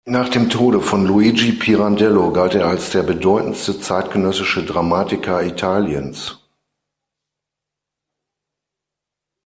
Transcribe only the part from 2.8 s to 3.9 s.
der bedeutendste